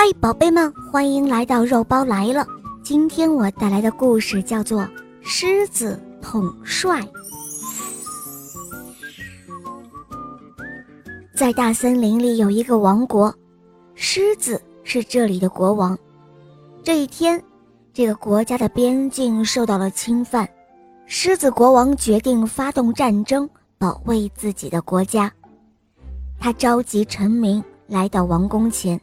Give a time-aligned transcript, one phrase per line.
[0.00, 2.46] 嗨，宝贝们，欢迎来到肉包来了。
[2.84, 4.82] 今天我带来的故事叫做
[5.22, 7.00] 《狮子统帅》。
[11.34, 13.34] 在大森林里有一个王国，
[13.96, 15.98] 狮子是这里的国王。
[16.84, 17.42] 这一天，
[17.92, 20.48] 这个国家的边境受到了侵犯，
[21.06, 25.28] 狮子国王决定发动战争，保卫自己的国家。
[26.38, 29.00] 他召集臣民来到王宫前。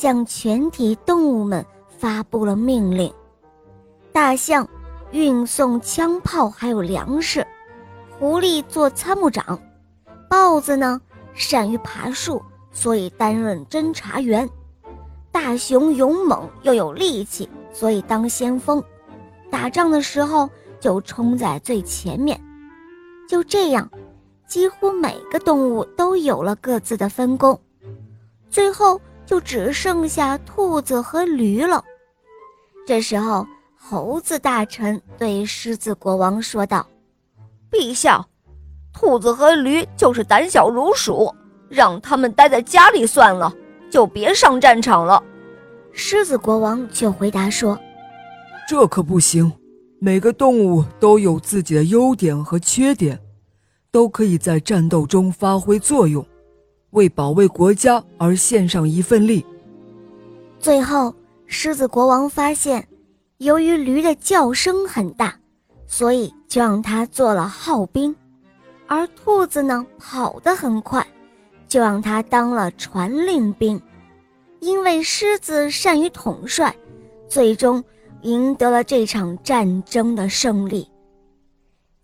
[0.00, 3.12] 向全体动物们发布了命令：
[4.14, 4.66] 大象
[5.10, 7.46] 运送枪炮还有粮食，
[8.18, 9.60] 狐狸做参谋长，
[10.26, 10.98] 豹子呢
[11.34, 14.48] 善于爬树，所以担任侦察员，
[15.30, 18.82] 大熊勇猛又有力气，所以当先锋，
[19.50, 20.48] 打仗的时候
[20.80, 22.40] 就冲在最前面。
[23.28, 23.86] 就这样，
[24.46, 27.60] 几乎每个动物都有了各自的分工，
[28.48, 28.98] 最后。
[29.30, 31.84] 就只剩下兔子和驴了。
[32.84, 36.84] 这时候，猴子大臣对狮子国王说道
[37.70, 38.26] ：“陛下，
[38.92, 41.32] 兔子和驴就是胆小如鼠，
[41.68, 43.54] 让他们待在家里算了，
[43.88, 45.22] 就别上战场了。”
[45.94, 47.78] 狮子国王却回答说
[48.68, 49.52] ：“这可不行，
[50.00, 53.20] 每个动物都有自己的优点和缺点，
[53.92, 56.26] 都可以在战斗中发挥作用。”
[56.90, 59.44] 为保卫国家而献上一份力。
[60.58, 61.14] 最后，
[61.46, 62.86] 狮子国王发现，
[63.38, 65.34] 由于驴的叫声很大，
[65.86, 68.14] 所以就让他做了号兵；
[68.86, 71.06] 而兔子呢，跑得很快，
[71.66, 73.80] 就让他当了传令兵。
[74.60, 76.74] 因为狮子善于统帅，
[77.28, 77.82] 最终
[78.22, 80.86] 赢得了这场战争的胜利。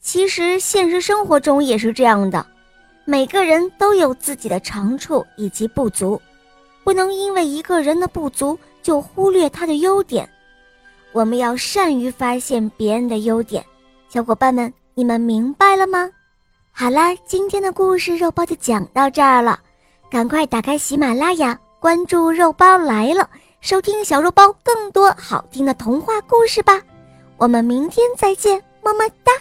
[0.00, 2.46] 其实，现实生活中也是这样的。
[3.08, 6.20] 每个人都有自己的长处以及不足，
[6.82, 10.28] 不能因为一个人的不足就忽略他的优点。
[11.12, 13.64] 我们要善于发现别人的优点。
[14.08, 16.10] 小伙伴们，你们明白了吗？
[16.72, 19.60] 好啦，今天的故事肉包就讲到这儿了，
[20.10, 23.30] 赶快打开喜马拉雅，关注肉包来了，
[23.60, 26.82] 收听小肉包更多好听的童话故事吧。
[27.36, 29.32] 我们明天再见，么么哒。